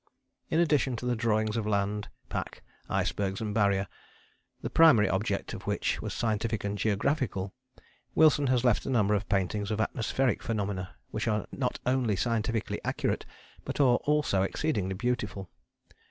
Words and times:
"In 0.49 0.59
addition 0.59 0.95
to 0.95 1.05
the 1.05 1.15
drawings 1.15 1.55
of 1.55 1.67
land, 1.67 2.09
pack, 2.27 2.63
icebergs 2.89 3.39
and 3.39 3.53
Barrier, 3.53 3.87
the 4.63 4.69
primary 4.71 5.07
object 5.07 5.53
of 5.53 5.67
which 5.67 6.01
was 6.01 6.11
scientific 6.11 6.63
and 6.63 6.75
geographical, 6.75 7.53
Wilson 8.15 8.47
has 8.47 8.63
left 8.63 8.87
a 8.87 8.89
number 8.89 9.13
of 9.13 9.29
paintings 9.29 9.69
of 9.69 9.79
atmospheric 9.79 10.41
phenomena 10.41 10.95
which 11.11 11.27
are 11.27 11.45
not 11.51 11.77
only 11.85 12.15
scientifically 12.15 12.81
accurate 12.83 13.27
but 13.63 13.79
are 13.79 13.97
also 13.97 14.41
exceedingly 14.41 14.95
beautiful. 14.95 15.51